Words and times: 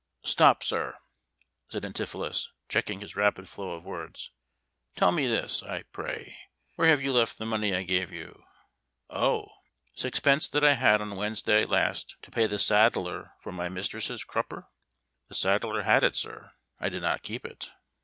"Stop, 0.23 0.63
sir!" 0.63 0.97
said 1.69 1.83
Antipholus, 1.85 2.47
checking 2.67 3.01
his 3.01 3.15
rapid 3.15 3.47
flow 3.47 3.73
of 3.73 3.83
words. 3.85 4.31
"Tell 4.95 5.11
me 5.11 5.27
this, 5.27 5.61
I 5.61 5.83
pray: 5.91 6.35
where 6.73 6.87
have 6.89 7.03
you 7.03 7.13
left 7.13 7.37
the 7.37 7.45
money 7.45 7.75
I 7.75 7.83
gave 7.83 8.11
you?" 8.11 8.43
"O 9.11 9.47
sixpence 9.93 10.49
that 10.49 10.63
I 10.63 10.73
had 10.73 11.01
on 11.01 11.17
Wednesday 11.17 11.65
last 11.65 12.15
to 12.23 12.31
pay 12.31 12.47
the 12.47 12.57
saddler 12.57 13.33
for 13.41 13.51
my 13.51 13.69
mistress's 13.69 14.23
crupper? 14.23 14.69
The 15.27 15.35
saddler 15.35 15.83
had 15.83 16.03
it, 16.03 16.15
sir; 16.15 16.51
I 16.79 16.89
did 16.89 17.03
not 17.03 17.21
keep 17.21 17.45
it." 17.45 17.69